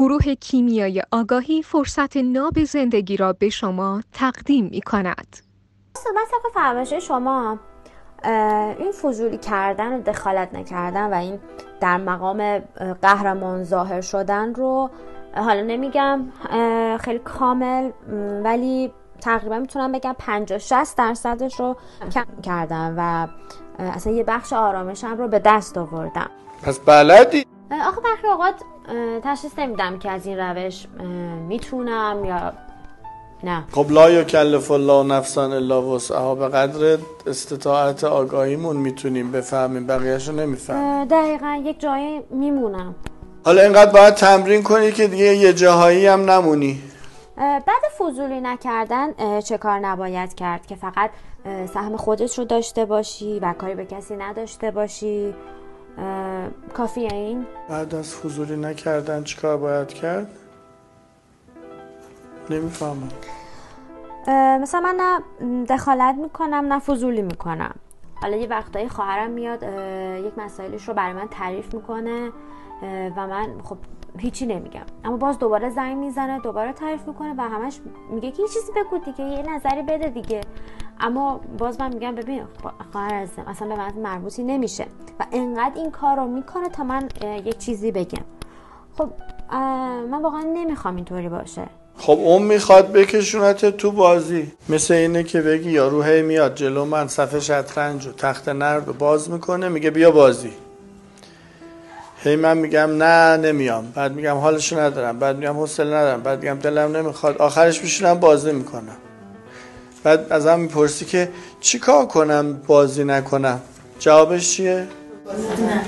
[0.00, 5.36] گروه کیمیای آگاهی فرصت ناب زندگی را به شما تقدیم می کند.
[6.14, 7.58] من طبق فرمایش شما
[8.78, 11.38] این فضولی کردن و دخالت نکردن و این
[11.80, 12.58] در مقام
[13.02, 14.90] قهرمان ظاهر شدن رو
[15.36, 16.32] حالا نمیگم
[17.00, 17.90] خیلی کامل
[18.44, 21.76] ولی تقریبا می‌تونم بگم 50 60 درصدش رو
[22.12, 23.28] کم کردم و
[23.78, 26.30] اصلا یه بخش آرامشم رو به دست آوردم
[26.62, 28.54] پس بلدی آخه برخی اوقات
[29.24, 30.86] تشخیص نمیدم که از این روش
[31.48, 32.52] می‌تونم یا
[33.44, 33.64] نه.
[33.72, 36.34] خب لا یکلف الله نفسا الا وسعها.
[36.34, 42.94] به قدر استطاعت آگاهیمون می‌تونیم بفهمیم بقیهش رو نمی‌فهمیم دقیقا یک جایی میمونم.
[43.44, 46.82] حالا اینقدر باید تمرین کنی که دیگه یه جاهایی هم نمونی.
[47.36, 51.10] بعد فضولی نکردن چه کار نباید کرد؟ که فقط
[51.74, 55.34] سهم خودت رو داشته باشی و کاری به کسی نداشته باشی.
[56.74, 60.30] کافیه این؟ بعد از فضولی نکردن چی کار باید کرد؟
[62.50, 63.08] نمی‌فهمم.
[64.62, 65.20] مثلا من نه
[65.64, 67.74] دخالت می‌کنم نه فضولی می‌کنم.
[68.22, 69.62] حالا یه وقتایی خواهرم میاد
[70.26, 72.30] یک مسائلش رو برای من تعریف می‌کنه.
[73.16, 73.76] و من خب
[74.18, 74.84] هیچی نمیگم.
[75.04, 78.98] اما باز دوباره زنگ می‌زنه دوباره تعریف می‌کنه و همش میگه که یه چیزی بگو
[78.98, 80.40] دیگه یه نظری بده دیگه.
[81.00, 82.42] اما باز من میگم ببین
[82.92, 84.86] خواهر ازم اصلا به من مربوطی نمیشه
[85.20, 87.08] و انقدر این کار رو می‌کنه تا من
[87.44, 88.24] یک چیزی بگم.
[88.98, 89.08] خب
[90.10, 91.66] من واقعا نمی‌خوام اینطوری باشه.
[91.96, 94.52] خب اون می‌خواد بکشونت تو بازی.
[94.68, 98.92] مثل اینه که بگی یارو هی میاد جلو من صفحه شطرنج و تخت نرد و
[98.92, 100.52] باز می‌کنه میگه بیا بازی.
[102.22, 103.92] هی من میگم نه نمیام.
[103.94, 105.18] بعد میگم حالشو ندارم.
[105.18, 106.22] بعد میگم حوصله ندارم.
[106.22, 107.38] بعد میگم دلم نمی‌خواد.
[107.38, 108.96] آخرش میشینم بازی می‌کنم.
[110.02, 111.28] بعد از هم می‌پرسی که
[111.60, 113.60] چی کار کنم بازی نکنم؟
[113.98, 115.82] جوابش چیه؟ نه